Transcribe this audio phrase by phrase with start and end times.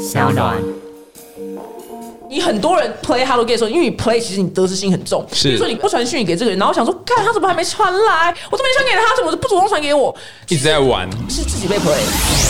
[0.00, 0.56] 小暖。
[2.28, 10.14] 你很多人 play Hello Gay 的时候，因为你 play 其实你得失心很重，是比如说你不传讯息给这个人，然后想说，看他怎么还没传来，我都没传给他，他怎么不主动传给我？
[10.48, 11.06] 一直在玩。
[11.28, 12.49] 是自己被 play。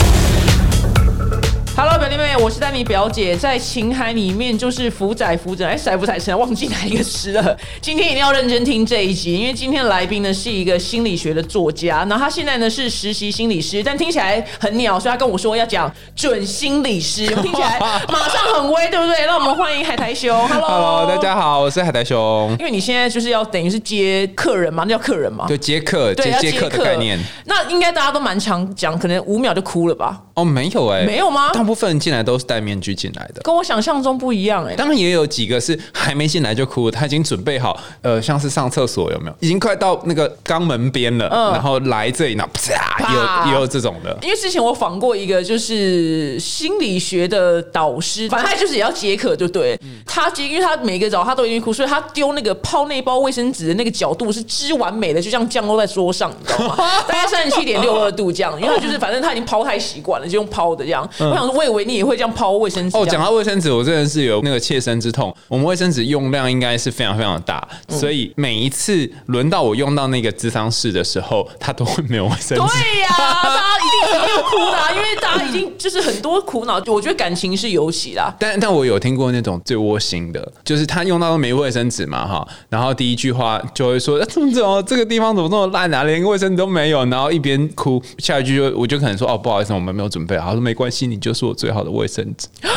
[1.83, 7.57] Hello，表弟妹，我是丹尼表姐，在情海里面就是福仔福仔，哎，载不载成忘记哪一个词了。
[7.81, 19.25] 今天一定要认真听这一集，因为今天的来宾呢是一个心理学的作家，然后他现在呢是实习心理师，但听起来很鸟，所以他跟我说要讲准心理师， 听起来马上很威，对不对？
[19.25, 20.37] 让我们欢迎海苔兄。
[20.49, 22.55] Hello，Hello，大家好，我是海苔兄。
[22.59, 25.45] 因为你现在就是要等于是接客人嘛，那叫客人嘛。
[25.47, 27.17] 对，接客，对，接接客的概念。
[27.45, 30.21] 那应该大家都蛮常讲，可能五秒就哭了吧？
[30.35, 33.41] 哦，没有哎，没有吗大部分进来都是戴面具进来的。
[33.43, 39.35] 跟我想象中不一样哎、当然也有几个是还没进来就哭，他已经准备好，呃，像是上厕所有没有？
[39.39, 44.17] 已经快到那个肛门边了，嗯然后来这里，呢啪，也有也有这种的。
[44.21, 49.79] 因为之前我访过一个就是心理学的导师，反正他就是也要解渴，就对了。
[50.05, 56.75] 他接，因为他每个早他都一定哭，所以他丢那个泡那包卫生纸的那个角度是之完美的，就这样降落在桌上，你知道吗？
[57.07, 61.07] 大概三十七点六二度这样，因为他就是反正他已经抛太习惯了，就用抛的这样。
[61.19, 62.97] 我想说，我以为你也会这样抛卫生纸。
[62.97, 65.33] 哦，讲到卫生纸，我真的是有那个切身之痛。
[65.47, 72.63] 我们卫生纸用量应该是非常非常的大，嗯所以每一次轮到我用到那个智商室的时候，他都会没有卫生纸。
[72.63, 73.09] 对呀、
[73.43, 78.33] 大家一定很哭的、啊，因为大家已经就是很多苦恼，我觉得感情是游戏啦。
[78.39, 92.47] 但但我有听过那种最窝心的，就是他用到都没卫生纸嘛哈，然后第一句话就会说：“啊怎么怎么这个地方怎么这么烂啊，连个卫生纸都没有。”然后一边哭，下一句就我就可能说：“哦，不好意思，我们没有准备好。”他说：“没关系，你就是我最好的卫生纸。”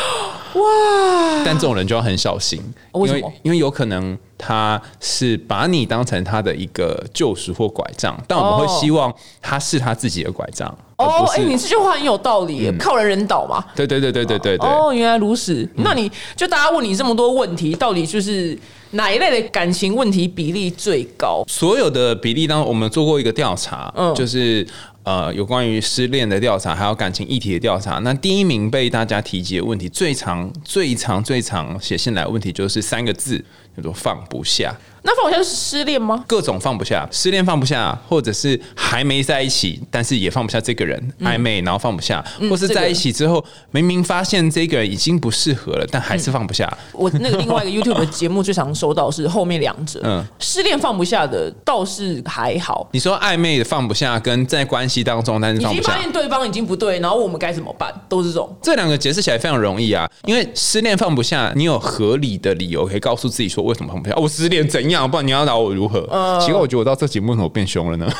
[0.54, 2.62] 哇，但这种人就要很小心，
[2.92, 11.42] 因为因为有可能他是把你当成他的一个救赎或拐杖，但我们会哦希望他是他自己的拐杖，哦，哎。
[11.42, 13.64] 你这句话很有道理耶，靠人人倒嘛。
[13.74, 14.68] 对对对对对对对。
[14.68, 15.68] 哦，原来如此。
[15.78, 18.56] 那你就大家问你这么多问题，到底就是
[18.92, 21.42] 哪一类的感情问题比例最高？
[21.48, 24.64] 所有的比例当中，我们做过一个调查，嗯就是
[25.04, 27.98] 呃有关于失恋的调查，还有感情议题的调查。
[28.00, 33.44] 那第一名被大家提及的问题，最长、最长、最长写信来的问题就是三个字，
[33.76, 34.74] 叫做放不下。
[35.06, 36.24] 那放不下是失恋吗？
[36.26, 46.74] 各种放不下，失恋放不下，或者是还没在一起，但是也放不下这个人，暧昧然后放不下，或是在一起之后，明明发现这个人已经不适合了，但还是放不下。
[46.92, 57.92] 我那个另外一个 YouTube 的节目最常收到是后面两者， 嗯失恋放不下的倒是还好，你说暧昧的放不下，跟在关系当中但是已放不下，经发现对方已经不对，然后我们该怎么办？
[58.08, 58.56] 都是这种。
[58.62, 64.14] 这两个解释起来非常容易啊，因为失恋放不下，你有合理的理由可以告诉自己说为什么放不下。
[64.16, 65.10] 我失恋怎样？
[65.10, 66.00] 不然你要拿我如何？
[66.40, 68.06] 奇怪，我觉得我到这节目为什么变凶了呢？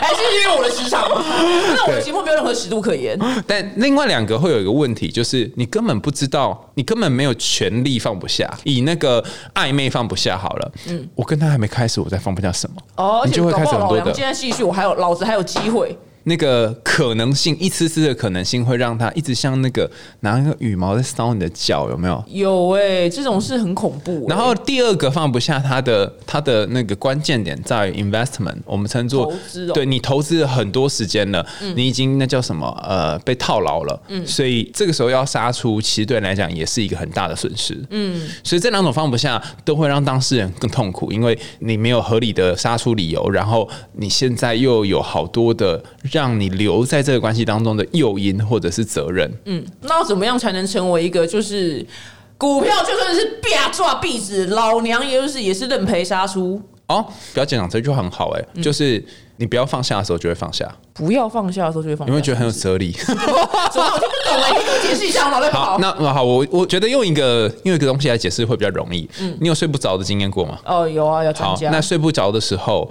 [0.00, 1.22] 还是因为我的时长吗？
[1.76, 3.18] 那我的节目没有任何尺度可言。
[3.46, 8.48] 但另外两个会有一个问题，就是你根本不知道，你根本没有权利放不下。
[8.64, 12.76] 以那个暧昧放不下好了，嗯，我跟他还没开始，我再放不下什么？
[12.96, 15.96] 哦，你就会开始很多的梁今天继续，我还有老子还有机会。
[16.24, 19.90] 那个可能性，一丝丝的可能性，会让他一直像那个
[20.20, 22.24] 拿那个羽毛在搔你的脚，有没有？
[22.28, 29.72] 有哎、这种是很恐怖欸、然后第二个放不下他的他的那个关键点在于 investment，我们称作投资哦。
[29.74, 31.44] 对你投资了很多时间了，
[31.74, 37.78] 你已经那叫什么呃被套牢了，所以这个时候要杀出，其实对你来讲也是一个很大的损失。
[37.90, 45.82] 嗯，所以这两种放不下都会让当事人更痛苦，因为你没有合理的杀出理由，然后你现在又有好多的
[46.12, 49.28] 让你留在这个关系当中的诱因或者是责任。
[49.46, 51.84] 嗯，那要怎么样才能成为一个就是
[52.38, 59.02] 股票就算是啪抓壁纸，老娘也就是也是认赔杀出，哦，表姐讲这句话很好哎、嗯就是
[59.38, 62.12] 你不要放下的时候就会放下，不要放下的时候就会放下。
[62.12, 62.92] 你会觉得很有哲理。
[63.02, 69.08] 怎么我听不懂哎、你给我解释一下，我脑袋不好，那那好，我我觉得用一个用一个东西来解释会比较容易。
[69.40, 70.58] 你有睡不着的经验过吗？
[70.64, 71.56] 哦，有啊，有好。
[71.62, 72.88] 那睡不着的时候，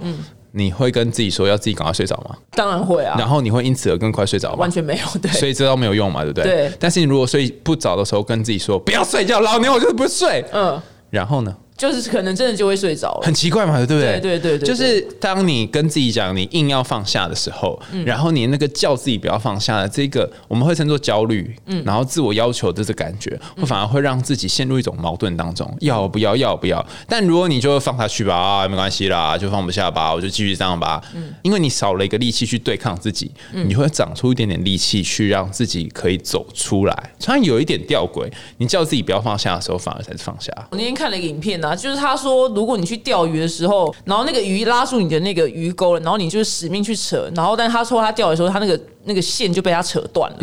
[0.52, 2.36] 你会跟自己说要自己赶快睡着吗？
[2.52, 4.70] 当然会啊，然后你会因此而更快睡着吗完？
[4.70, 5.30] 全没有对。
[5.32, 6.44] 所以这都没有用嘛，对不对？
[6.44, 10.44] 对但是你如果睡不着的时候，跟自己说不要睡觉，老娘我就是不睡。
[10.52, 10.80] 嗯，
[11.10, 11.56] 然后呢？
[11.90, 13.20] 就是可能真的就会睡着了。
[13.26, 14.20] 很奇怪嘛，对不对？
[14.20, 26.84] 对对对就是当你跟自己讲你硬要放下的时候，嗯然后你那个叫自己不要放下的这个，我们会称作焦虑，嗯然后自我要求的这感觉，会反而会让自己陷入一种矛盾当中，要不要，要不要？
[27.08, 37.10] 但如果你就放下去吧，啊，没关系啦，就放不下吧，我就继续这样吧，嗯因为你少了一个力气去对抗自己，你会长出一点点力气去让自己可以走出来。
[37.18, 40.52] 虽然有一点吊诡，你叫自己不要放下的时候，反而才是放下。
[40.70, 50.36] 我那天看了一个影片啊，就是他说，如果你去钓鱼的时候，然后那个鱼拉住你的那个鱼钩了，然后你就使命去扯，然后但是他说他钓的时候，他那个那个线就被他扯断了，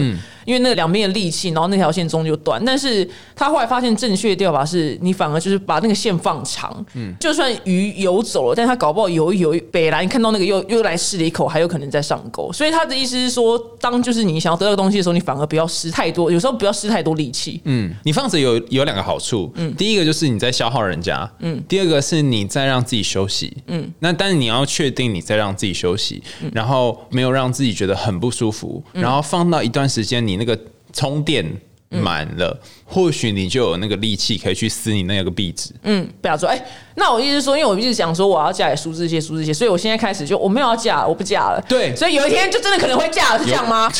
[0.50, 2.60] 因为那个两边的力气，然后那条线终究断。
[2.66, 12.51] 但是他后来发现正确的钓法是你反而就是把那个线放长，嗯，就算鱼游走了，但他搞不好游一游北来看到那个又又来试了一口，还有可能再上钩。
[12.51, 17.62] 所以他的意思是说，当就是你想要得到东西的时候，你反而不要施太多，有时候不要施太多力气。
[17.66, 26.24] 嗯，你放着有有两个好处，嗯，第一个就是你在消耗人家，嗯，第二个是你在让自己休息，嗯，那但是你要确定你在让自己休息，
[26.54, 30.57] 然后没有让自己觉得很不舒服，然后放到一段时间，你那个
[30.94, 31.45] 充电
[31.89, 35.71] 满了，或许你就有那个力气可以去撕你那个壁纸。
[35.83, 36.63] 嗯，不要说，哎、
[36.95, 41.59] 那我意思说，因为我一直想说我要嫁给苏志燮，苏志燮，所以我现在开始就我没有要嫁，我不嫁了。
[41.68, 43.91] 对所以有一天就真的可能会嫁了，是这样吗？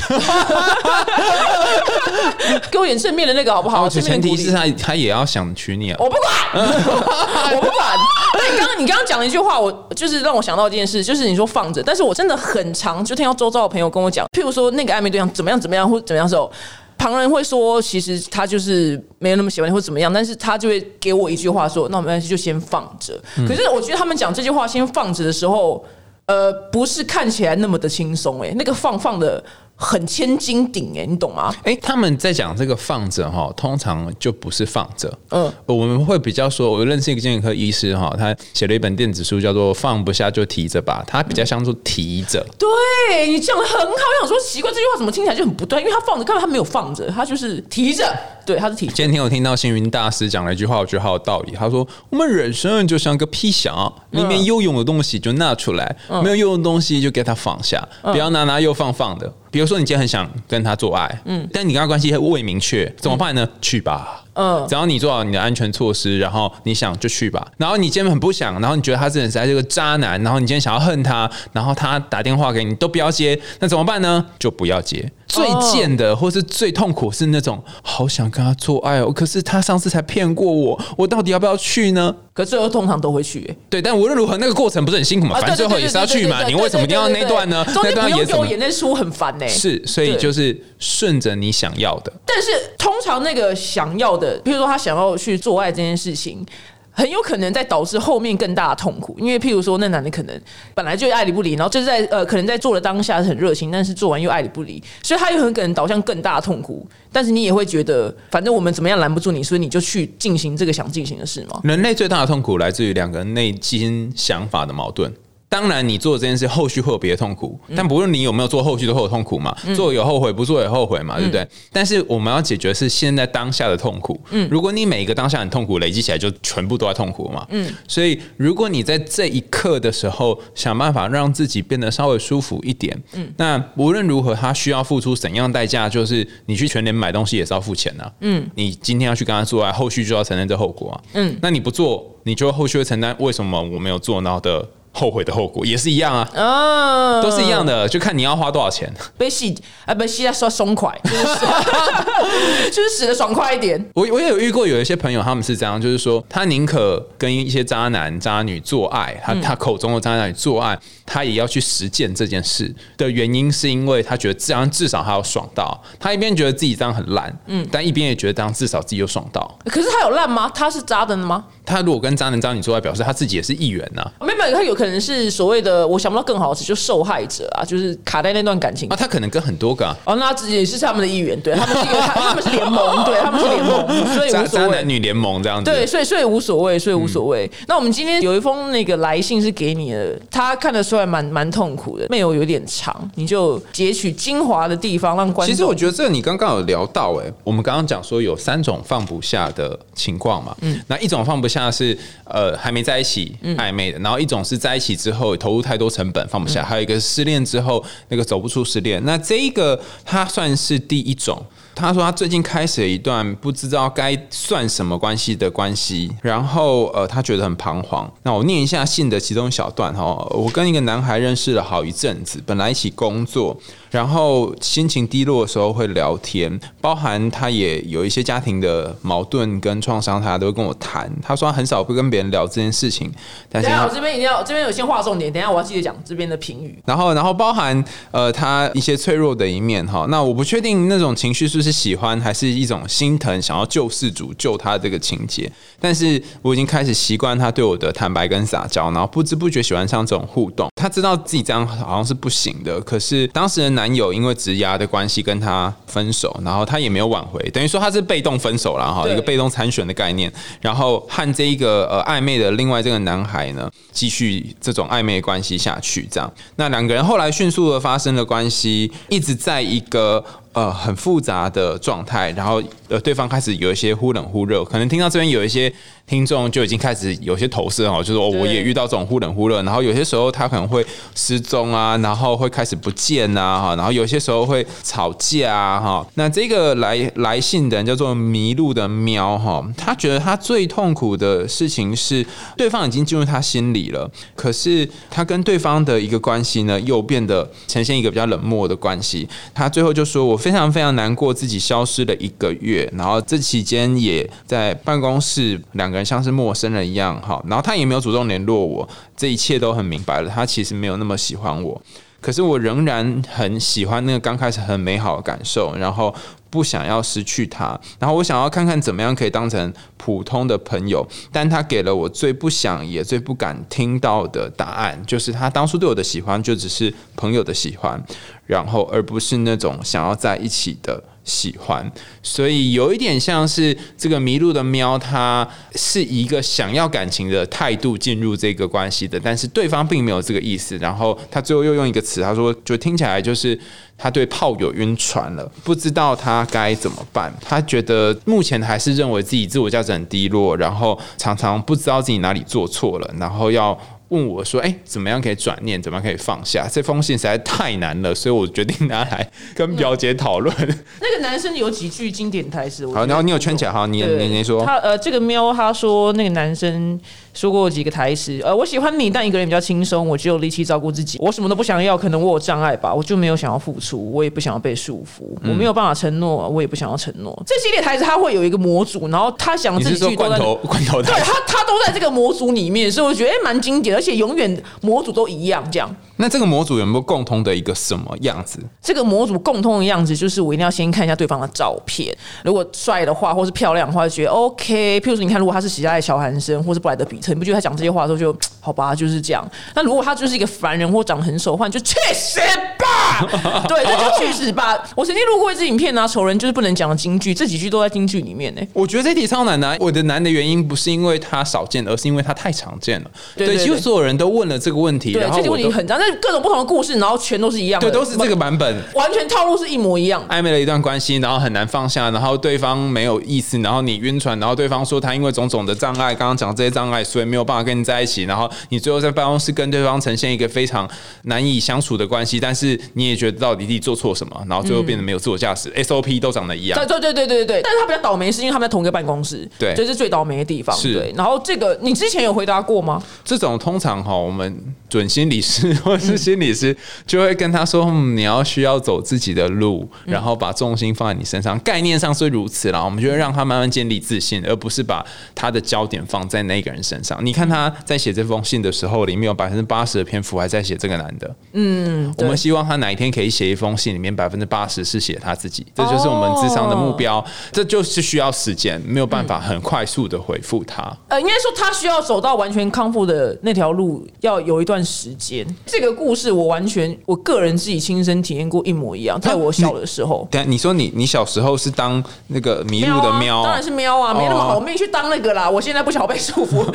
[2.72, 3.90] 给我点正面的那个好不好？
[3.90, 5.98] 正面前提是他他也要想娶你啊。
[6.00, 6.68] 我不管，
[7.56, 7.98] 我不管。
[8.34, 16.52] 那你刚刚你刚刚讲了一句话，我就是让我想到一件事，就是你说放着，但是我真的很常就听到周遭的朋友跟我讲，譬如说那个暧昧对象怎么样怎么样或怎么样的时候。
[17.00, 23.18] 旁人会说，其实他就是没有那么喜欢你或怎么样，但是他就会给我一句话说，那没关系，就先放着。
[23.48, 25.84] 可是我觉得他们讲这句话先放着的时候，
[26.26, 29.42] 呃，不是看起来那么的轻松，哎，那个放放的
[29.82, 31.56] 很千斤顶，哎，你懂吗？
[31.64, 35.08] 哎、他们在讲这个放着哈，通常就不是放着。
[35.30, 42.46] 嗯嗯，我们会比较说，我认识一个精神科医师哈，他写了一本电子书，叫做《放不下就提着吧》，他比较像做提着。
[42.58, 45.80] 对你讲的很好，我想说奇怪，这句话怎么听起来就很不对？
[45.80, 48.06] 因为他放着，根本他没有放着，他就是提着，
[48.50, 48.94] 对，他是提着。
[48.94, 51.52] 今天我听到星云大师讲了一句话，我觉得好有道理。
[51.52, 59.32] 他说：“我们人生就像个皮箱，里面有用的东西就拿出来，没有用的东西就给它放下，不要拿拿又放放的。
[59.52, 63.48] 比如说，你今天很想跟他做爱，嗯，但你跟他关系未明确，怎么办呢？
[63.62, 67.46] 去吧。”嗯只要你做好你的安全措施，然后你想就去吧。
[67.58, 74.26] 然后你今天很不想，然后你觉得他这人实在是个渣男，然后你今天想要恨他，然后他打电话给你都不要接，那怎么办呢？
[74.40, 75.12] 就不要接。
[75.30, 82.14] 最贱的或是最痛苦是那种好想跟他做爱哦，可是他上次才骗过我，我到底要不要去呢？
[82.34, 83.58] 可最后通常都会去、欸。
[83.70, 85.38] 对，但无论如何，那个过程不是很辛苦嘛？
[85.38, 86.44] 啊反正最后也是要去嘛。
[86.48, 87.64] 你为什么一定要那段呢？
[87.68, 88.18] 那段演什么？
[88.18, 92.12] 用给我演那出很烦呢、是，所以就是顺着你想要的。
[92.26, 96.46] 但是通常那个想要的，比如说他想要去做爱这件事情。
[96.92, 100.42] 很有可能在导致后面更大的痛苦，因为譬如说那男的可能
[100.74, 106.86] 本来就爱理不理，然后就是在呃可能在做的当下很热情，但是做完又爱理不理，所以他有很可能导向更大的痛苦。
[107.12, 111.60] 但是你也会觉得，反正我们怎么样拦不住你，所以你就去进行这个想进行的事吗？
[111.64, 115.12] 人类最大的痛苦来自于两个内心想法的矛盾。
[115.50, 119.56] 当然，你做这件事后续会有别的痛苦，但不论你有没有做，后续都会有痛苦嘛。
[119.76, 121.46] 做有后悔，不做也后悔嘛，对不对？
[121.74, 124.20] 但是我们要解决的是现在当下的痛苦。
[124.30, 127.44] 嗯，如果你每一个当下很痛苦累积起来，就全部都在痛苦嘛。
[127.50, 135.90] 嗯，所以如果你在这一刻的时候想办法让自己变得稍微舒服一点，嗯，那无论如何，他需要付出怎样代价？
[135.90, 141.02] 就是你去全年买东西也是要付钱的、嗯，你今天要去跟他做爱，后续就要承担这后果啊。
[141.14, 146.30] 嗯，那你不做，你就后续会承担为什么我没有做到的后悔的后果，也是一样啊。
[146.36, 148.92] 啊，都是一样的，就看你要花多少钱。
[149.18, 149.56] 被洗
[149.86, 151.26] 啊，被洗要刷松快，就是
[152.72, 153.84] 就是死的爽快一点。
[153.94, 169.60] 我我也有遇过有一些朋友，他们是这样，就是说他宁可跟一些渣男渣女做爱，他他口中的渣男女做爱，他也要去实践这件事的原因，是因为他觉得这样至少他有爽到，他一边觉得自己这样很烂，嗯，但一边也觉得这样至少自己有爽到。
[169.66, 170.50] 可是他有烂吗？
[170.54, 171.46] 他是渣的吗？
[171.66, 178.96] 他如果跟渣男渣女做爱，表示他自己也是议员呐、没有，没有，他有可能是所谓的我想不到更好的词，就受害者啊，就是卡在那段感情啊，。
[178.96, 184.90] 他可能跟很多个、啊、哦，那自己也是他们的议员，对他们是一个， 他他们是联盟，对他们是联盟， 所以无所谓渣渣男。
[184.90, 185.70] 女联盟这样子。
[185.70, 187.50] 对，所以所以无所谓，所以无所谓。
[187.68, 195.54] 那我们今天有一封那个来信是给你的，他看得出来蛮蛮痛苦的，内容有点长，你就截取精华的地方让观众。
[195.54, 211.46] 其实我觉得这个你刚刚有聊到、哎，我们刚刚讲说有三种放不下的情况嘛，嗯，那一种放不下是呃还没在一起暧昧的，然后一种是在一起之后投入太多成本放不下，还有一个是失恋之后那个走不出失恋，那这一个它算是第一种。
[211.80, 218.12] 他说他最近开始了一段不知道该算什么关系的关系，然后呃他觉得很彷徨。
[218.24, 223.58] 那我念一下信的其中一小段哈，我跟一个男孩认识了好一阵子，本来一起工作，
[223.90, 231.10] 然后心情低落的时候会聊天，包含他也有一些家庭的矛盾跟创伤，他都会跟我谈。
[231.22, 233.10] 他说他很少会跟别人聊这件事情，
[233.50, 236.78] 但是他等一下我这边一定要这边有先划重点，等下我要记得讲这边的评语。
[236.86, 240.06] 然后，然后包含呃他一些脆弱的一面哈。
[240.10, 245.52] 那我不确定那种情绪是不是喜欢，还是一种心疼，想要救世主救他这个情节。
[245.80, 250.70] 但是我已经开始习惯他对我的坦白跟撒娇，然后不知不觉喜欢上这种互动。
[250.76, 260.32] 他知道自己这样好像是不行的，可是当时的男友因为职涯的关系跟他分手，然后他也没有挽回，等于说他是被动分手了哈，一个被动参选的概念。
[260.62, 270.24] 然后和这一个呃暧昧的另外这个男孩呢，继续这种暧昧关系下去，这样，那两个人后来迅速的发生了关系，一直在一个。
[270.54, 275.72] 呃，很复杂的状态，然后呃，对方开始有一些忽冷忽热，可能听到这边有一些
[276.10, 286.08] 听众就已经开始有些投射哦，就是说、哦、我也遇到这种忽冷忽热，然后有些时候他可能会失踪啊，然后会开始不见啊，哈，然后有些时候会吵架啊，哈。
[286.16, 292.26] 那这个来来信的人叫做迷路的喵哈，他觉得他最痛苦的事情是
[292.58, 299.30] 对方已经进入他心里了，可是他跟对方的一个关系呢，又变得呈现一个比较冷漠的关系。
[299.54, 311.80] 他最后就说：“我非常非常难过，自己消失了一个月，然后这期间也在办公室，两个人像是陌生人一样，哈，然后他也没有主动联络我，这一切都很明白了，他其实没有那么喜欢我。”
[312.22, 316.14] 可是我仍然很喜欢那个刚开始很美好的感受，然后
[316.50, 328.04] 不想要失去他，然后我想要看看怎么样可以当成普通的朋友，但他给了我最不想也最不敢听到的答案，就是他当初对我的喜欢就只是朋友的喜欢，
[328.46, 331.02] 然后而不是那种想要在一起的。
[331.24, 331.92] 喜欢，
[332.24, 340.78] 所以有一点像是这个迷路的喵，它是一个想要感情的态度进入这个关系的，但是对方并没有这个意思。
[340.78, 343.58] 然后他最后又用一个词，他说就听起来就是
[343.98, 347.32] 他对炮友晕船了，不知道他该怎么办。
[347.42, 353.78] 他觉得目前还是认为自己自我价值很低落，然后常常不知道自己哪里做错了，然后要。
[354.10, 355.82] 问我说：“哎、怎么样可以转念？
[355.82, 356.68] 怎么样可以放下？
[356.72, 360.56] 这封信实在太难了，所以我决定拿来跟表姐讨论。
[360.58, 367.00] 那个男生有几句经典台词，好，然后你有圈起来，好，你你你说，他呃，这个喵他说那个男生
[367.34, 377.38] 说过几个台词，呃，我喜欢你，但一个人比较轻松，我只有力气照顾自己，我什么都不想要，可能我有障碍吧，我就没有想要付出，我也不想要被束缚，嗯我没有办法承诺，我也不想要承诺。
[377.46, 380.38] 这系列台词他会有一个模组，然后他想这你是说几句都在。
[380.38, 381.14] 罐头罐头对？
[381.20, 385.64] 他，他都在这个模组里面，所以我觉得哎，蛮、经典，而且永远模组都一样。
[385.72, 388.60] 这样，那这个模组有没有共通的一个什么样子？
[388.82, 395.00] 这个模组共通的样子就是，我一定要先看一下对方的照片，如果帅的话，或是漂亮的话，就觉得 OK。
[395.02, 399.48] 譬如说，你看，如果他是喜爱乔韩生或是布莱德比你不觉得他讲这些话的时候就 好吧，就是这样？
[399.76, 402.40] 那如果他就是一个凡人或长得很丑的话，你就去死
[402.78, 402.89] 吧！
[403.68, 404.78] 对，那就去死吧！
[404.96, 413.12] 我曾经录过一支影片啊，仇人就是不能讲的京剧，这几句都在京剧里面呢、我觉得这题超难的啊、我的难的原因不是因为它少见，而是因为它太常见了。
[413.36, 418.76] 对几乎所有人都问了这个问题，对，这个然后问题很长，但是各种不同的故事，然后全都是一样的，对都是这个版本。
[418.96, 420.24] 完全套路是一模一样。
[420.30, 430.90] 暧昧了一段关系，然后很难放下，然后对方没有意思，然后你晕船，然后对方说他因为种种的障碍，刚刚讲这些障碍，所以没有办法跟你在一起，然后你最后在办公室跟对方呈现一个非常
[431.24, 437.00] 难以相处的关系，但是你也觉得到底自己做错什么，然后最后变得没有自我驾驶、s o p 都长得一样对。
[437.00, 440.76] 对对对对对，但是他比较倒霉，是因为他们在同一个办公室，对这是最倒霉的地方。
[440.76, 443.02] 是对，然后这个你之前有回答过吗？
[443.24, 451.58] 这种通常哈，我们准心理师 或是心理师就会跟他说，嗯，你要需要走自己的路，然后把重心放在你身上。
[451.60, 455.06] 概念上是如此啦，我们就会让他慢慢建立自信，而不是把
[455.36, 457.18] 他的焦点放在那个人身上。
[457.24, 461.36] 你看他在写这封信的时候，里面有百分之八十的篇幅还在写这个男的。
[461.54, 467.24] 嗯，我们希望他哪一天可以写一封信，里面百分之八十是写他自己，这就是我们智商的目标。
[467.52, 470.82] 这就是需要时间，没有办法很快速的回复他。
[471.08, 475.46] 呃，应该说他需要走到完全康复的那条路，要有一段时间。
[475.66, 480.28] 这个故事我完全我个人自己亲身体验过一模一样，在我小的时候。
[480.32, 485.50] 等一下你说你你小时候是当那个迷路的喵，啊，当然是喵啊，没那么好命去当那个啦。
[485.50, 486.66] 我现在不想要被束缚。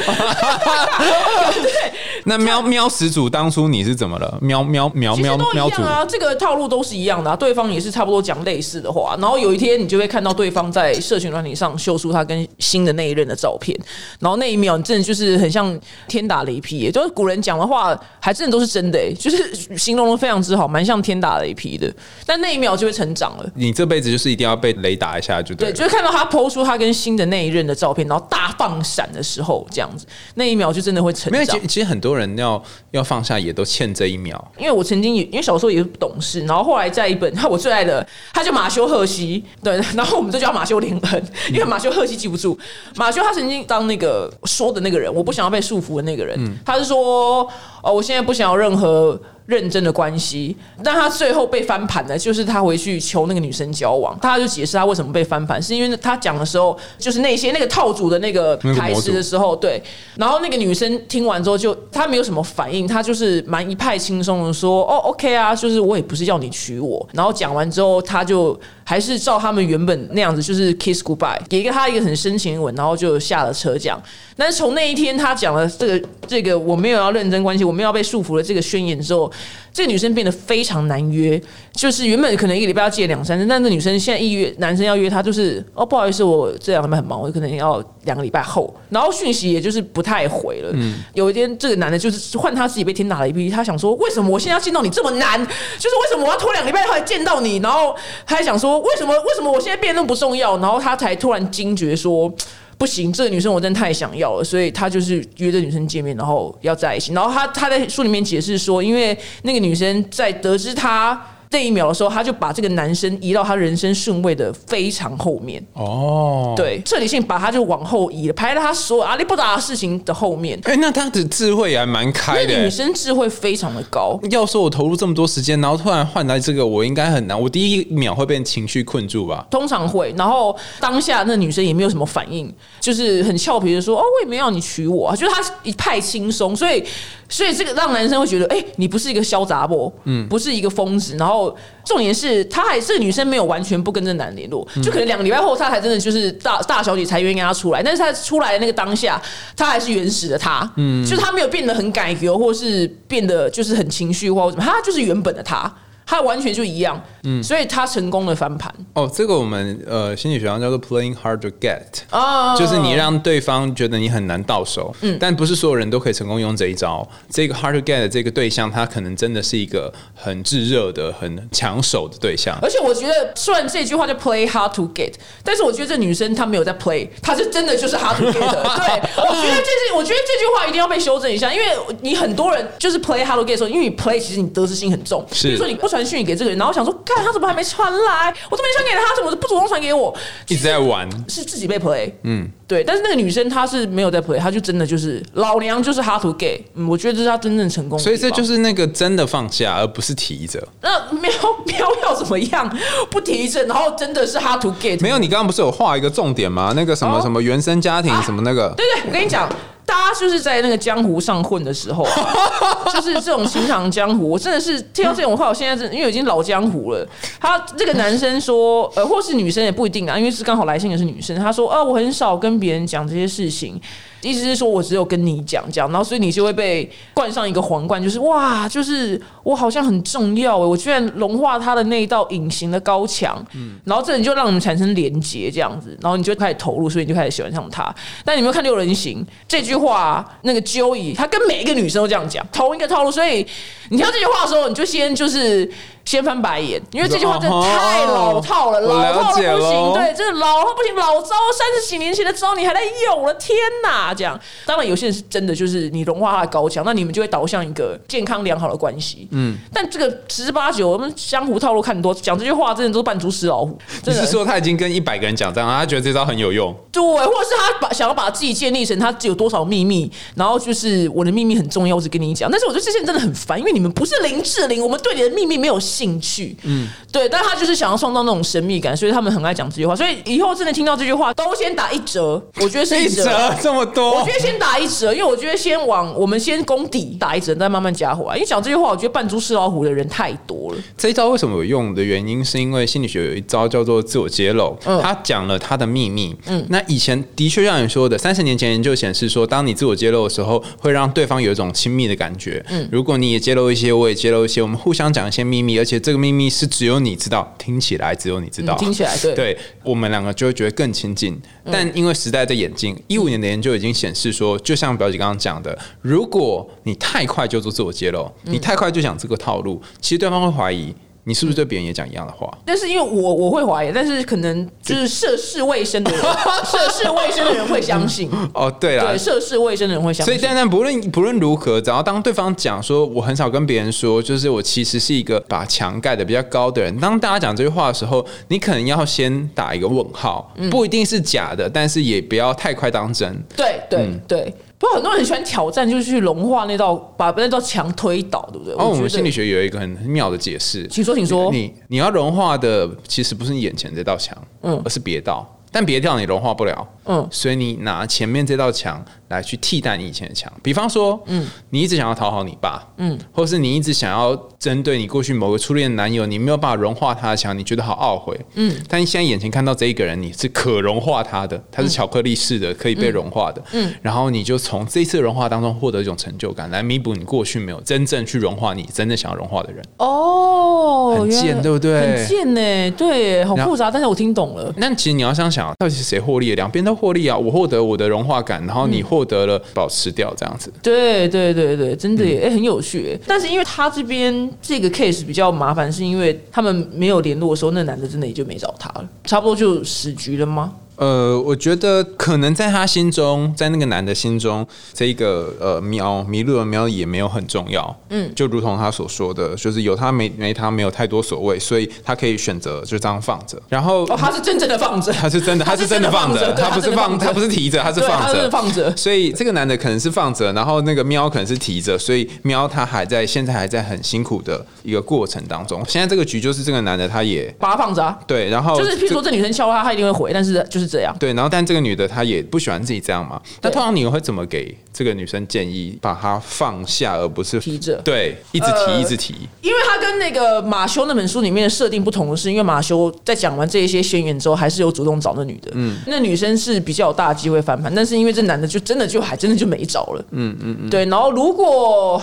[1.62, 1.92] 对，
[2.25, 4.38] 那喵喵始祖当初你是怎么了？
[4.40, 5.70] 喵喵喵喵喵
[6.06, 13.78] 这个套路都是一样的、啊，对方也是差不多讲类似的话，然后有一天你就会看到对方在社群软体上秀出他跟新的那一任的照片，
[14.20, 21.93] 然后那一秒你真的就是很像天打雷劈也，就是古人讲的话还真的都是真的耶，就是形容的非常之好，蛮像天打雷劈的，
[22.25, 23.51] 但那一秒就会成长了。
[23.55, 31.33] 你这辈子就是一定要被雷打一下就对对，就是看到他抛出他跟新的那一任的照片，然后大放闪的时候，这样子，那一秒就真的会成长。
[31.33, 31.75] 因为其。
[31.75, 34.53] 其实很多人要要放下，也都欠这一秒。
[34.57, 42.57] 因为我曾经也因为小时候也不懂事，然后后来在一本他我最爱的，他叫马修赫西，对，然后我们就叫马修连恩，因为马修赫西记不住。
[42.95, 47.51] 马修他曾经当那个说的那个人，我不想要被束缚的那个人，他是说，
[47.85, 50.57] 哦，我现在不想要任何认真的关系。
[50.83, 59.83] 但他最后被翻盘的，就是他回去求那个女生交往，他就解释他为什么被翻盘，是因为他讲的时候，就是那些那个套组的那个台词的时候，对。
[60.17, 74.01] 然后那个女生听完之后，就她没有什么反应，她就是蛮一派轻松的说：“哦，OK 啊，就是我也不是要你娶我。”然后讲完之后，他就还是照他们原本那样子，就是 kiss goodbye，给一个他一个很深情的吻，然后就下了车讲。
[74.37, 79.31] 但是从那一天他讲了这个这个我没有要认真关系，我没有要被束缚了这个宣言之后，
[79.73, 81.41] 这个女生变得非常难约。
[81.73, 88.73] 就是原本可能一个礼拜要见两三次，但是女生现在一约男生要约她，就是哦不好意思，我这两天很忙，我可能要两个礼拜后。
[88.91, 90.71] 然后讯息也就是不太回了。
[90.75, 95.45] 嗯，有一天这个男的就是换他自己被天打了一逼，他想说为什么我现在要见到你这么难？
[95.45, 97.57] 就是为什么我要拖两个礼拜后来见到你？
[97.57, 100.57] 然后他还想说为什么为什么我现在变得那么不重要？
[100.59, 102.33] 然后他才突然惊觉说。
[102.78, 107.12] 不行，这个女生我真的太想要了，所以他就是约这女生见面，然后要在一起。
[107.12, 111.21] 然后他他在书里面解释说，因为那个女生在得知他。
[111.54, 115.64] 这一秒的时候，他就把这个男生移到他人生顺位的非常后面。
[115.75, 120.58] 哦，对，彻底性把他就往后移了，排在他所有阿里不达的事情的后面。
[120.64, 122.61] 哎，那他的智慧也还蛮开的。
[122.61, 124.18] 女生智慧非常的高。
[124.30, 127.40] 要说我投入这么多时间，然后突然换来这个，我应该很难。
[127.40, 129.46] 我第一秒会被情绪困住吧？
[129.49, 130.12] 通常会。
[130.18, 136.82] 然后当下那女生也没有什么反应，就是很俏皮的说：“哦，我也没要你娶我。”就是他一派轻松，所以。
[137.26, 141.16] 所以这个让男生会觉得，哎，你不是一个潇洒不，嗯，不是一个疯子。
[141.16, 141.44] 然后
[141.85, 147.83] 重点是，她还这个女生没有完全不跟这男联络，就可能两个礼拜后，她才真的就是大大小姐才愿意跟他出来。
[147.83, 149.21] 但是她出来的那个当下，
[149.57, 155.73] 她还是原始的她，嗯，就是他没有变得很改革，或是变得就是很情绪化或什么，她就是原本的他。
[156.06, 158.73] 他完全就一样，嗯，所以他成功的翻盘。
[158.92, 161.80] 哦，这个我们呃心理学上叫做 playing hard to get，
[162.11, 167.06] 哦，就是你让对方觉得你很难到手，嗯，但不是所有人都可以成功用这一招。
[167.30, 172.54] 这个 hard to get 的这个对象，他可能真的是一个很炙热的、很抢手的对象。
[172.61, 178.32] 而且我觉得，虽然这句话叫 play hard to get，但是我觉得这女生她没有在 play，她是真的就是 hard to get。
[178.34, 181.64] 对，我觉得这是，我觉得这句话一定要被修正一下，因为
[182.02, 185.88] 你很多人就是 play hard to get 的时候，因为你 play 其实你得失心很重，比如说你不。
[185.95, 188.35] 传讯给这个人，然后想说，看他怎么还没传来？
[188.51, 190.13] 我都没传给他，他怎么不主动传给我？
[190.49, 192.11] 一直在玩，是自己被 play。
[192.25, 192.85] 嗯，对。
[192.85, 196.60] 但是那个女生她是没有在 play，她就真的就是老娘就是 to get。
[196.75, 197.99] 嗯，我觉得这是她真正成功。
[197.99, 200.62] 所以这就是那个真的放下，而不是提着。
[200.82, 201.30] 那喵
[201.67, 202.78] 喵要怎么样？
[203.10, 205.00] 不提着，然后真的是 hard to get。
[205.00, 206.73] 没有，你刚刚不是有画一个重点吗？
[206.75, 208.73] 那个什么什么原生家庭什么那个？
[208.76, 209.49] 对对，我跟你讲。
[209.86, 212.06] 大家就是在那个江湖上混的时候，
[212.91, 214.30] 就是这种情场江湖。
[214.30, 217.06] 我真的是听到这种话，我现在是因为已经老江湖了。
[217.39, 221.36] 他这个男生说，呃，或是女生也不一定啊，因为是刚好来信的是女生。
[221.36, 223.80] 他说，啊，我很少跟跟别人讲这些事情。
[224.28, 237.95] 意思是说，我只有跟你讲讲，然后所以你就会被冠上一个皇冠，就是哇，就是我好像很重要哎，我居然融化他的那一道隐形的高墙，嗯，然后这人就让你们产生连结这样子，然后你就开始投入，所以你就开始喜欢上他。
[238.25, 243.47] 但你没有看六人行这句话，那个 Joey 他跟每一个女生都这样讲，同一个套路，所以
[243.91, 245.71] 你听到这句话的时候，你就先就是。
[246.04, 249.93] 先翻白眼，因为这句话真的太老套了，老套的不行。
[249.95, 254.13] 对，真的老套不行，老招三十几年前的招你还在用了，天哪！
[254.15, 259.29] 这样，当然有些人是真的就是你融化他的高墙，那你们就会导向一个健康良好的关系。
[259.31, 263.79] 嗯，但这个十之八九，我们江湖套路看多，讲这句话真的都是扮猪吃老虎。
[264.07, 266.75] 你是说他已经跟一百个人讲这样，他觉得这招很有用？
[266.91, 272.50] 对，或者是他把想要把自己建立成他有多少秘密，然后就是我的秘密很重要，我只跟你讲。
[272.50, 275.79] 但是我觉得这些人真的很烦，因为你们不是林志玲，我们对你的秘密没有。
[275.85, 279.95] 兴趣，嗯，对，但他就是想要创造那种神秘感，所以他们很爱讲这句话。
[279.97, 282.43] 所以以后真的听到这句话，都先打一折。
[282.61, 288.34] 我觉得是一折 这么多，我觉得先打一折，因为我觉得先往我们先攻底打一折，再慢慢加回来。
[288.36, 290.78] 因为讲这句话，我觉得扮猪吃老虎的人太多了。
[290.97, 294.76] 这一招为什么有用的原因，是因为心理学有一招叫做自我揭露。
[294.84, 296.34] 嗯，他讲了他的秘密。
[296.47, 302.64] 嗯，那以前的确像你说的，三十年前研究显示说，当你自我揭露的时候，会让对方有一种亲密的感觉。
[302.69, 305.78] 嗯，如果你也揭露一些，我也揭露一些，我们互相讲一些秘密。
[305.78, 311.36] 而且这个秘密是只有你知道，听起来只有你知道，听起来对，对我们两个就会觉得更亲近。
[311.64, 320.94] 但因为时代在演进，一五年的研究已经已经显示说，就像表姐刚刚讲的，如果你太快就做自我揭露，你太快就讲这个套路，其实对方会怀疑。
[321.25, 322.52] 你是不是对别人也讲一样的话？
[322.65, 326.21] 但是因为我我会怀疑，但是可能就是涉世未深的人，
[326.65, 328.30] 涉世未深的人会相信。
[328.52, 330.26] 哦，对了，对，涉世未深的人会相信。
[330.26, 336.95] 所以，但但不论不论如何，只要当对方讲说我很少跟别人说，就是我其实是一个把墙盖的比较高的人。
[337.00, 343.43] 当大家讲这句话的时候，你可能要先打一个问号，不一定是假的，但是也不要太快当真。
[343.56, 348.75] 对对对，不过很多人很喜欢挑战，就是去融化那道，把那道墙推倒，对不对？
[348.75, 351.50] 哦，我们心理，学有一个很妙的解释，请说，请说。
[351.52, 355.49] 你你要融化的其实不是你眼前这道墙，嗯而是别道。
[355.75, 357.26] 但别道你融化不了，嗯。
[357.32, 360.52] 所以你拿前面这道墙来去替代你以前的墙。
[360.63, 379.82] 比方说，嗯，你一直想要讨好你爸，嗯，或是你一直想要针对你过去某个初恋男友，你没有办法融化他的墙，你觉得好懊悔，嗯，但你现在眼前看到这一个人，你是可融化他的，他是巧克力式的，可以被融化的，嗯，然后你就从这一次融化当中获得一种成就感，来弥补你过去没有真正去融化你真正想要融化的人。
[379.99, 382.00] 哦，很贱对不对？
[382.00, 384.73] 很贱呢，对，好复杂，但是我听懂了。
[384.76, 386.57] 那其实你要想想，到底是谁获利了？
[386.57, 387.37] 两边都获利啊！
[387.37, 390.73] 我获得我的融化感，然后你获得了保持掉这样子。
[390.83, 393.19] 对对对对，真的嗯耶，哎、很有趣耶。
[393.27, 400.73] 但是因为他这边这个 case 比较麻烦，是因为他们没有联络的时候，那男的真的也就没找他了，差不多就死局了吗？
[400.97, 407.95] 呃，我觉得可能在他心中，在那个男的心中，这个呃喵迷路的喵也没有很重要。
[408.11, 413.61] 嗯，就如同他所说的，就是有他没没他没有太多所谓，所以他可以选择就这样放着。
[413.69, 418.50] 然后哦，他是真正的放着，他是真的，他他是真的放着，他不是放，他不是提着，他是对，放他是着。
[418.50, 418.97] 放着。
[418.97, 425.85] 所以这个男的可能是放着，然后那个喵可能是提着，所以喵他还在现在还在很辛苦的一个过程当中。
[425.89, 431.14] 现在这个局就是这个男的他也把他放着啊，对，然后就是譬如说这女生敲他，他一定会回，但是就是这样。
[431.18, 433.40] 对，然后但这个女的她也不喜欢自己这样嘛。
[433.62, 439.34] 那通常你会怎么给这个女生建议，把她放下，而不是提着对，一直提，呃一直提。
[439.60, 445.70] 因为她跟那个马修那本书里面的设定不同的是，因为马修在讲完这一些宣言之后，还是有主动找那女的。
[445.75, 450.25] 嗯，那女生是比较有大机会翻盘，但是因为这男的就真的就还真的就没找了。
[450.30, 451.04] 嗯嗯嗯，对。
[451.06, 452.20] 然后如果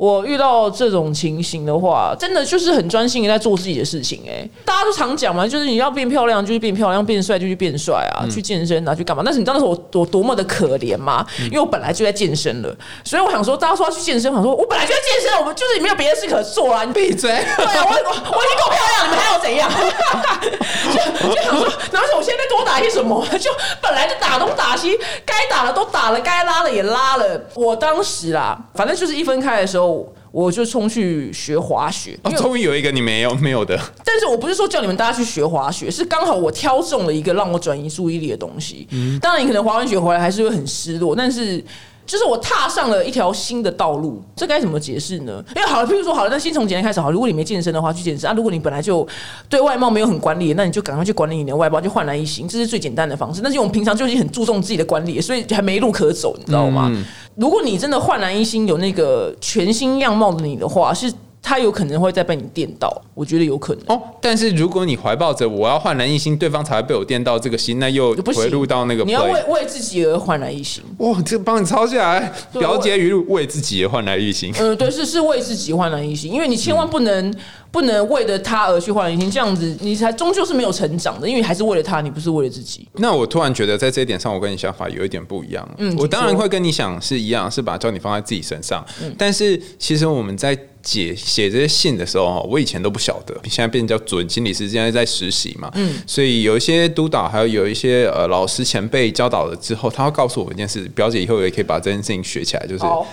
[0.00, 9.22] 我遇到这种情形的话，真的就是很专心的在做自己的事情、哎，大家都常讲嘛，就是你要变漂亮就去变漂亮，变帅就去变帅啊，去健身啊，去干嘛？
[9.22, 11.26] 但是你知道那时候我我多么的可怜吗？
[11.44, 17.30] 因为我本来就在健身了，所以我想说，大家说要去健身，我想说我本来就在健身，我们就是没有别的事可做啊，你闭嘴！
[17.58, 19.70] 对啊，我我我已经够漂亮，你们还要怎样？
[21.20, 23.22] 就就想说，然后我现在多打一些什么？
[23.38, 23.50] 就
[23.82, 27.38] 本来就打东打西，该打的都打了，该拉的也拉了。
[27.54, 29.89] 我当时啦，反正就是一分开的时候，
[30.32, 38.86] 我就冲去学滑雪，哦终于有一个你没有没有的，但是我不是说叫你们大家去学滑雪，是刚好我挑中了一个让我转移注意力的东西。
[39.20, 41.64] 当然，你可能滑完雪回来还是会很失落，但是。
[42.10, 45.40] 就是我踏上了一条新的道路，这该怎么解释呢？
[45.54, 47.12] 因为好了，譬如说好了，那先从简单开始好了。
[47.12, 49.06] 如果你没健身的话，去健身啊；如果你本来就
[49.48, 53.40] 对外貌没有很管理，那你就赶快去管理你的外貌，就焕然一新，这是最简单的方式。
[53.40, 56.90] 但是我们平常就已经很注重自己的管理，所以还没路可走，你知道吗？
[57.36, 61.12] 如果你真的焕然一新，有那个全新样貌的你的话，是
[61.42, 63.96] 他有可能会再被你电到，我觉得有可能。
[63.96, 64.00] 哦。
[64.20, 69.40] 但是如果你怀抱着我要焕然一新，对方才会被我电到这个心，那又回入到那个你要为。
[69.48, 70.82] 为自己而焕然一新。
[70.98, 74.52] 哇，这帮你抄下来，对表姐语录为自己而焕然一新。
[74.58, 77.34] 嗯，对，是是为自己焕然一新，因为你千万不能、
[77.72, 82.86] 不能为了他而去焕然一新，这样子你才终究是没有成长的，因为还是为了他，你不是为了自己。
[82.94, 85.68] 那我突然觉得在这一点上，我跟你想法有一点不一样。
[85.78, 88.84] 嗯我当然会跟你想是一样，是把焦点放在自己身上。
[89.02, 95.70] 嗯但是其实我们在写写这些信的时候，哈，我以前都不晓得，现在变成叫准心理师，现在在实习嘛。
[95.74, 103.06] 嗯，所以有一些督导，还有有一些呃老师前辈教导了之后，他会告诉我一件事，表姐以后也可以把这件事情学起来，就是好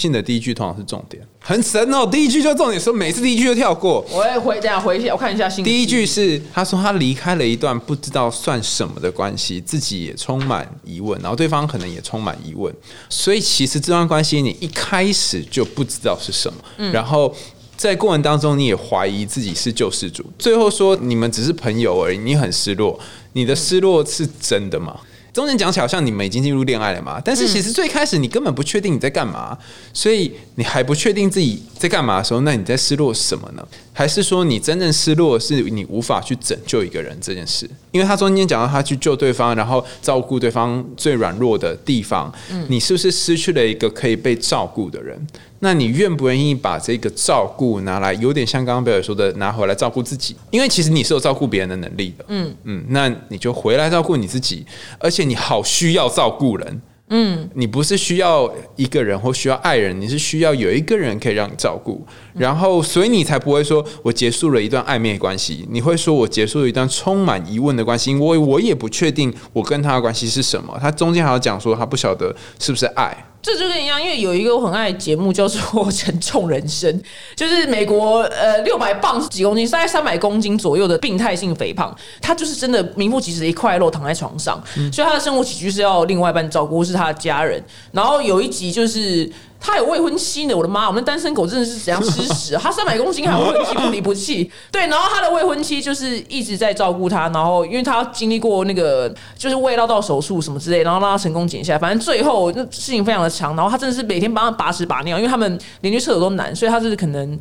[0.00, 4.04] 信的第一句通常是重点，很神哦，第一句就重点，说每次第一句就跳过。
[4.10, 12.74] 我也回，等下回一下，我看一下新的第一句是他说他离开了一段不知道算什么的关系，自己也充满疑问，然后对方可能也充满疑问，
[13.10, 17.34] 所以其实这段关系你一开始就不知道是什么，嗯然后。
[17.76, 23.00] 在过程当中，你也怀疑自己是救世主，最后说你们只是朋友而已，你很失落，
[23.32, 25.00] 你的失落是真的吗？
[25.32, 29.56] 中间讲起来好像你们已经进入恋爱了嘛，但是其实最开始你根本不确定你在干嘛，
[29.92, 33.66] 所以你还不确定自己在干嘛的时候，那你在失落什么呢？
[33.92, 37.68] 还是说你真正失落是你无法去拯救一个人这件事？
[37.90, 42.32] 因为他中间讲到他去救对方，然后照顾对方最软弱的地方，
[42.68, 45.26] 你是不是失去了一个可以被照顾的人？
[45.60, 50.34] 那你愿不愿意把这个照顾拿来，有点像刚刚贝尔说的，拿回来照顾自己？
[50.50, 52.54] 因为其实你是有照顾别人的能力的，嗯。
[52.64, 54.66] 嗯，那你就回来照顾你自己，
[54.98, 56.82] 而且你好需要照顾人。
[57.12, 75.60] 嗯，你不是需要一个人或需要爱人，你是需要有一个人可以让你照顾，然后所以你才不会说我结束了一段暧昧关系，你会说我结束了一段充满疑问的关系，我我也不确定我跟他的关系是什么，他中间还要讲说他不晓得是不是爱，这就跟一样，因为有一个我很爱的节目叫做
[75.96, 76.92] 《沉重人生》，
[77.34, 87.62] 就是美国呃六百磅是几公斤，大概三百公斤左右的病态性肥胖，他就是真的名副其实一块肉躺在床上，所以他的生活起居是要另外一半照顾，是他的家人。
[87.92, 89.30] 然后有一集就是。
[89.62, 90.88] 他有未婚妻呢，我的妈！
[90.88, 92.56] 我们单身狗真的是怎样吃屎？
[92.60, 94.86] 他三百公斤还有未婚妻不离不弃，对。
[94.86, 101.78] 然后他的未婚妻就是一直在照顾他，然后因为他经历过那个就是胃绕道手术什么之类，然后让他成功减下来。
[101.78, 107.38] 反正最后那事情非常的长，然后他真的是每天帮他把屎把尿，因为他们连去厕所都难，所以他就是可能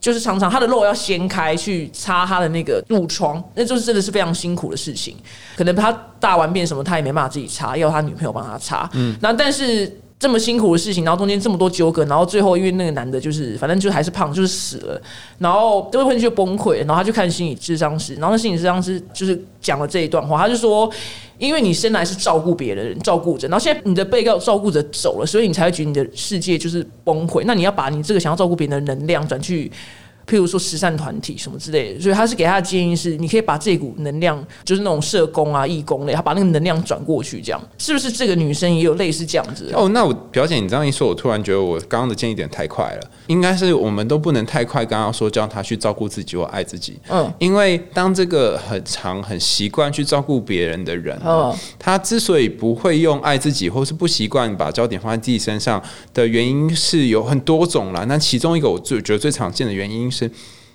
[0.00, 5.16] 就是常常他的肉要掀开去擦他的那个褥疮，那就是真的是非常辛苦的事情。
[5.56, 8.90] 可能他大完便什么他也没办法自己擦，要他女朋友帮他擦。
[8.94, 10.00] 嗯，然后但是。
[10.20, 15.00] 这么辛苦的事情，然后中间这么多纠葛，然后最后因为那个男的，就是反正就还是胖，就是死了，
[15.38, 20.92] 然后这位朋友就崩溃，然后他就看心理智商师，然后那心理智商师就是讲了这一段话，他就说，
[21.38, 29.72] 因为你生来是照顾别人照顾着，然后现在你的被告照顾者走了，所以你才会觉得你的世界就是崩溃，那你要把你这个想要照顾别人的能量转去。
[30.30, 39.72] 譬如说慈善团体什么之类的，所以他是给他的建议是，你可以把这股能量，就是那种社工啊、义工类，他把那个能量转过去，这样是不是这个女生也有类似这样子？
[39.74, 44.86] 哦，那我表姐，你这样一说，我突然觉得我刚刚的建议点太快了，应该是我们都不能太快。
[44.86, 55.82] 刚刚说叫他去照顾自己或爱自己，嗯，因为当这个很长、很习惯去照顾别人的人，嗯，他之所以不会用爱自己，或是不习惯把焦点放在自己身上
[56.14, 58.04] 的原因是有很多种啦。
[58.06, 60.19] 那其中一个我最觉得最常见的原因是。
[60.26, 60.30] 是，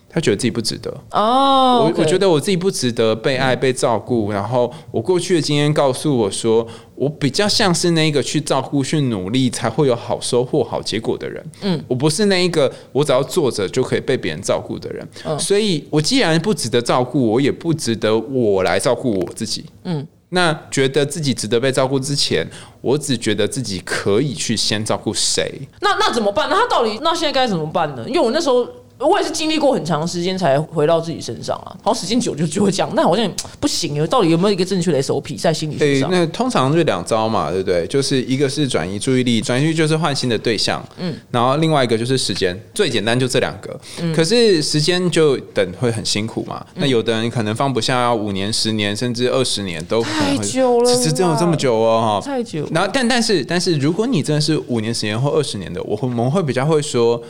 [0.09, 1.83] 他觉得自己不值得哦。
[1.83, 4.31] 我我觉得我自己不值得被爱、被照顾。
[4.31, 11.45] 然后我过去的经验告诉我说，我比较像是那个去照顾、去努力才会有好收获、好结果的人。
[11.61, 15.05] 嗯，我不是那一个我只要坐着就可以被别人照顾的人。
[15.37, 19.65] 所以，我既然不值得照顾，我也不值得我来照顾我自己。
[19.83, 22.47] 嗯，那觉得自己值得被照顾之前，
[22.79, 25.59] 我只觉得自己可以去先照顾谁。
[25.81, 26.49] 那那怎么办？
[26.49, 28.05] 那他到底那现在该怎么办呢？
[28.07, 28.65] 因为我那时候。
[28.97, 33.29] 我也是经历过很长时间才回到自己身上啊，然后时间久就就会这样，那好像
[33.59, 36.09] 不行到底有没有一个正确的 SOP 在心理学上？
[36.09, 37.85] 那通常就两招嘛，对不对？
[37.87, 43.77] 就是一个是转移注意力，转移就是换新的对象，嗯，然后另外一个就是时间，最简单就这两个。
[44.15, 52.65] 可是时间就等会很辛苦嘛，那有的人可能放不下，要五年、十年甚至二十年都太久了，其实真有这么久哦，哈，太久。
[52.71, 57.21] 然后但但是但是，如果你真的是五年、十年或二十年的，我会我们会比较会说。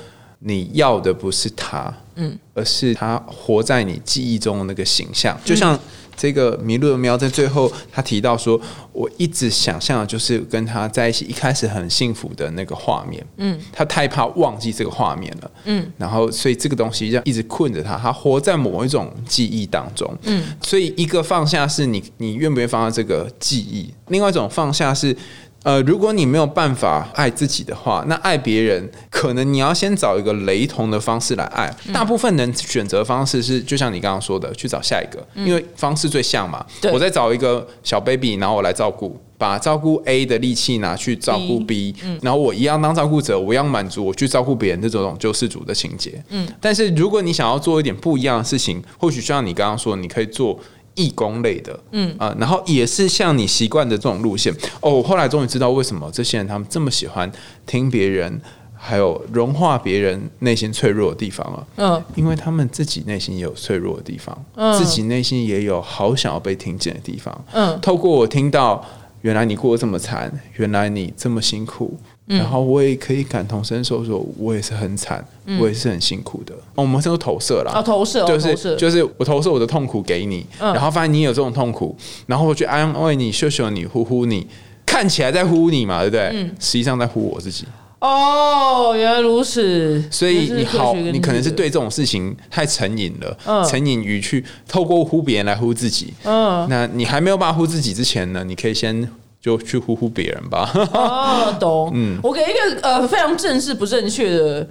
[0.47, 5.35] 你要的不是他，嗯，而是他活在你记忆中的那个形象。
[5.43, 5.77] 就像
[6.15, 8.61] 这个迷路的喵，在最后他提到说
[8.93, 15.51] ：“我一直想象的就是跟他在一起，一开始很幸福的那个画面。”嗯，他太怕忘记这个画面了。
[15.63, 20.15] 嗯，然后所以这个东西就一直困着他，他活在某一种记忆当中。
[20.25, 23.91] 嗯，所以一个放下是你你愿不愿意放下这个记忆？
[24.09, 25.17] 另外一种放下是。
[25.65, 31.75] 呃，如果你没有办法爱自己的话，那爱别人可能你要先找一个雷同的方式来爱。
[31.91, 36.63] 大部分人选择方式是，就像你刚刚说的，去找下一个，因为方式最像嘛。
[36.93, 46.23] 我再找一个小 baby，然后我来照顾，把照顾 A 的力气拿去照顾 B，然后我一样当照顾者，我一样满足我去照顾别人这种救世主的情节。
[46.29, 50.59] 嗯，但是如果你想要做一点不一样的事情，或许像你刚刚说，你可以做。
[50.95, 54.91] 义工类的，嗯啊，然后也是像你习惯的这种路线哦。
[54.91, 57.29] 我后来终于知道为什么这些人他们这么喜欢
[57.65, 58.41] 听别人，
[58.75, 61.67] 还有融化别人内心脆弱的地方了。
[61.77, 67.45] 嗯，因为他们自己内心也有脆弱的地方，嗯自己内心也有好想要被听见的地方。
[67.51, 68.83] 嗯，透过我听到，
[69.21, 71.97] 原来你过得这么惨，原来你这么辛苦。
[72.27, 75.23] 然后我也可以感同身受，说我也是很惨，
[75.59, 76.55] 我也是很辛苦的。
[76.73, 84.47] 哦我们是投射了啊，投射就是就是我投射我的痛苦给你，然后发现你有这种痛苦，然后我去安慰你、秀秀你、呼呼你，
[84.87, 86.49] 看起来在呼你嘛，对不对？
[86.59, 87.65] 实际上在呼我自己。
[87.99, 90.03] 哦，原来如此。
[90.09, 96.11] 所以你好，你可能是对这种事情太成瘾了，成瘾于去透过呼别人来呼自己。
[96.23, 99.07] 嗯，那你还没有办法呼自己之前呢，你可以先。
[99.45, 100.71] 就去呼呼别人吧。
[100.91, 101.91] 哦，懂。
[101.93, 104.67] 嗯，我给一个呃非常正式不正确的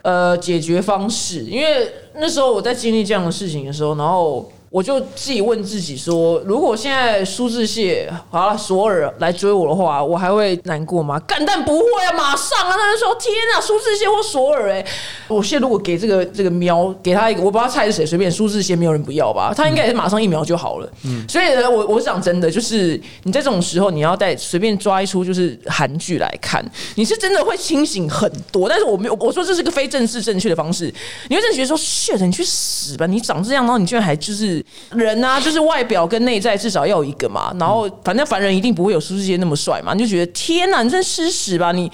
[0.00, 4.50] 呃解决方式，因为那时候我在经历这样的事情的时候，然后。
[4.74, 11.16] 我就自己问自己说：如果现在苏志燮好了索尔来追我的话，我还会难过吗？
[11.28, 12.72] 干但不会啊，马上啊！
[12.76, 14.84] 他就说：天啊，苏志燮或索尔哎！
[15.28, 19.54] 我现在如果给这个这个喵给他一个，我不知道菜是谁，随便苏志燮没有人不要吧？
[19.56, 20.92] 他应该也是马上一秒就好了。
[21.04, 28.68] 嗯，所以呢，我我讲真的，就是你在这种时候，你要带随便抓一出就是韩剧来看，你是真的会清醒很多。
[28.68, 30.92] 但是我没有我说这是个非正式正确的方式，
[31.28, 33.06] 你会真的觉得说：shit，你去死吧！
[33.06, 34.63] 你长这样，然后你居然还就是。
[34.92, 37.54] 人啊，就是外表跟内在至少要有一个嘛。
[37.58, 41.90] 然后反正凡人一定不会有苏志燮那么帅嘛，你就觉得天呐，你真吃屎吧你！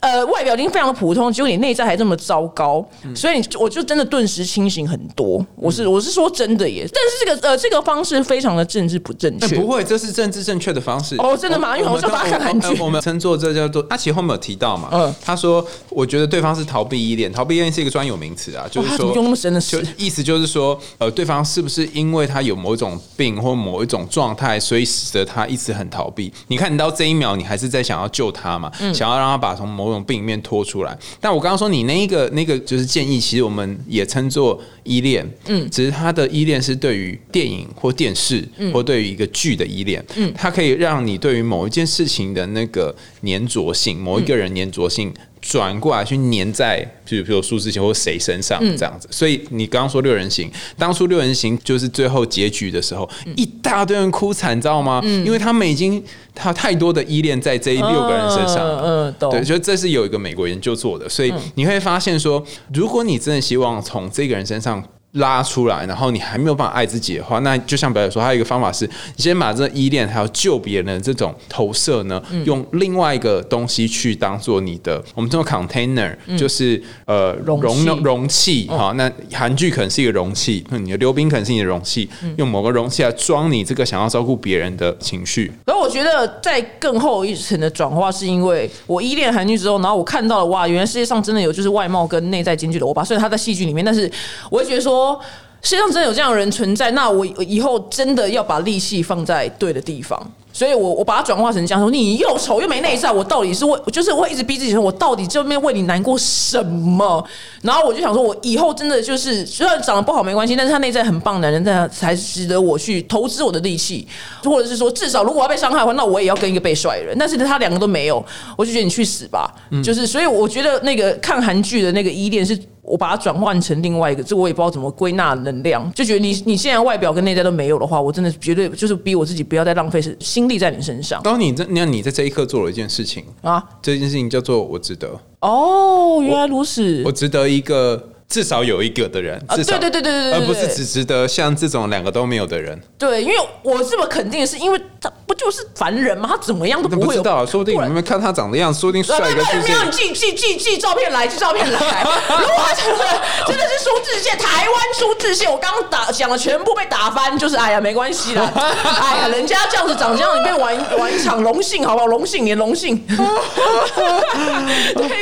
[0.00, 2.84] 呃，外表已经非常的普通，结果你内在还这么糟糕，
[3.14, 5.44] 所以你我就真的顿时清醒很多。
[5.56, 9.56] 我是我是说真的耶，但是这个呃这个方式非常的政治不正确。
[9.56, 11.16] 不会，这是政治正确的方式。
[11.18, 11.76] 哦，真的吗？
[11.76, 26.32] 因为我就把它看韩剧，我们称作这叫做他其实后面有提到嘛，嗯，他说我觉得对方是逃避依恋，逃避依恋是一个专有名词啊，就是说用那么深的词，意思就是说呃对方是不是因为他有某一种病或某一种状态，所以使得他一直很逃避？
[26.46, 30.58] 你看你到这一秒，你还是在想要救他嘛，想要让他把从某种病里面拖。
[30.68, 45.10] 出来，但我刚刚说你那一个那个就是建议，其实我们也称作依恋，嗯，只是他的依恋是对于电影或电视，或对于一个剧的依恋，嗯，它可以让你对于某一件事情的那个粘着性，某一个人粘着性。
[45.40, 55.00] 转过来去粘在，比如比如苏志贤或谁身上这样子，所以你刚刚说六人行，当初六人行就是最后结局的时候，一大堆人哭惨，你知道吗？
[55.04, 56.02] 因为他们已经
[56.34, 64.82] 他太多的依恋在这六个人身上，嗯，对，就这是有一个美国研究做的，所以你会发现说，如果你真的希望从这个人身上。
[65.12, 68.84] 拉出来，然后你还没有办法爱自己的话，那就像表姐说，还有一个方法是，
[69.16, 78.92] 你先把这依恋还有救别人的这种投射呢，用另外一个东西去当做你的，我们叫做 container，就是呃容容器哈。
[78.96, 85.50] 那韩剧可能是一个容器，你的溜冰可能是你的容器，用某个容器来装你这个想要照顾别人的情绪。
[85.64, 94.10] 而我觉得在更后一层的转化，是因为我依恋韩剧之后，然后我看到了哇，原来世界上真的有就是外貌跟内在兼具的欧巴，虽然他在戏剧里面，但是
[94.50, 94.97] 我会觉得说。
[94.98, 95.20] 说
[95.62, 100.20] 世界上真的有这样的人存在，那我以后真的要把力气放在对的地方。
[100.50, 107.24] 所以，我我把它转化成这样说：你又丑又没内在，我到底是为，就是我会一直逼自己说，我到底这边为你难过什么？
[107.62, 114.08] 然后我就想说，我以后真的就是，虽然长得不好没关系，但是他内在很棒，男人在才值得我去投资我的力气，
[114.42, 117.16] 或者是说，至少如果要被伤害的话，那我也要跟一个被帅的人。
[117.16, 118.24] 但是他两个都没有，
[118.56, 119.54] 我就觉得你去死吧。
[119.84, 122.58] 就是，所以我觉得那个看韩剧的那个依恋是。
[122.88, 131.22] 我把它转换成另外一个，这我也不知道怎么归纳能量，就觉得你你现在外表跟内在都没有的话，我真的绝对就是逼我自己不要再浪费心力在你身上。
[131.22, 135.08] 当你这那你在这一刻做了一件事情啊，这件事情叫做我值得。
[135.40, 138.08] 哦，原来如此，我值得一个。
[138.28, 142.78] 至少有一个的人，至少对对对对对而不是只值得像这种两个都没有的人。
[142.98, 146.28] 对，因为我这么肯定，是因为他不就是凡人吗？
[146.30, 149.86] 他怎么样都不会知道，说不定你们看他长得样子，说不定帅哥出现。
[149.86, 152.02] 你寄寄寄寄照片来，寄照片来。
[152.02, 158.52] 如果他真的真的是苏志燮，台湾苏志燮，我刚打讲的全部被打翻，就是哎呀，没关系啦。
[158.54, 162.06] 哎呀，人家这样子长这样，你被玩玩一场荣幸好不好？
[162.06, 162.94] 荣幸，你荣幸。
[163.06, 163.16] 对，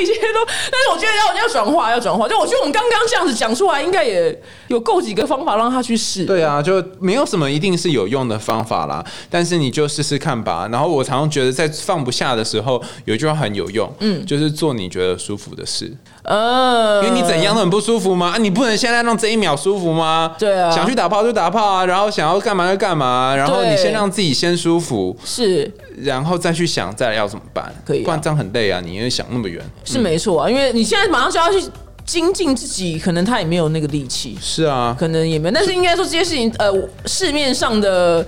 [0.02, 2.26] 一切都，但是我觉得要要转化，要转化。
[2.26, 2.95] 就我觉得我们刚刚。
[2.98, 6.24] 刚这样子讲出来，应该也有够几个方法让他去试。
[6.24, 9.04] 对啊，就没有什么一定是有用的方法啦。
[9.30, 10.68] 但是你就试试看吧。
[10.72, 15.92] 然后我常常觉得，在放不下的时候，有一句话很有用，嗯，就是做你觉得舒服的事。
[16.22, 18.32] 呃，因为你怎样都很不舒服吗？
[18.34, 20.34] 啊你不能现在让这一秒舒服吗？
[20.38, 27.72] 对啊，想去打炮就打炮啊，然后想要干嘛就干嘛，然后你先让自己先舒服，是，然后再去想再来要怎么办。
[27.84, 28.80] 可以，不然这样很累啊！
[28.84, 31.68] 你因为想那么远，是没错啊，因为你现在马上就要去。
[32.06, 34.38] 精进自己，可能他也没有那个力气。
[34.40, 35.54] 是啊，可能也没有。
[35.54, 36.72] 但是应该说这些事情，呃，
[37.04, 38.26] 市面上的。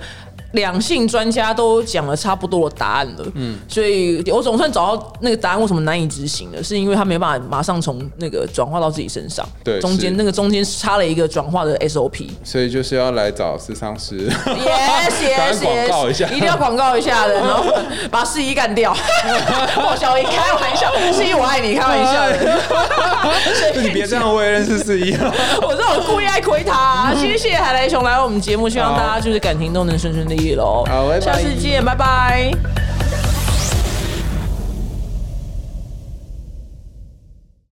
[0.53, 17.71] 两性专家都讲了差不多的答案了，嗯，所以我总算找到那个答案为什么难以执行了，是因为他没办法马上从那个转化到自己身上，对，中间那个中间差了一个转化的 SOP，所以就是要来找智商师，yes，yes， 广告一下，一定要广告一下的， 然后
[18.09, 18.95] 把四一干掉，
[19.75, 22.61] 莫小英开玩笑，四一我爱你，开玩笑的，
[23.81, 25.13] 你别这样，我也认识四一，
[25.61, 30.38] 我这种故意爱亏他，谢谢海雷熊来我们节目，希望大家就是感情都能顺顺利。
[30.55, 32.51] 喽，好，下次见，拜拜。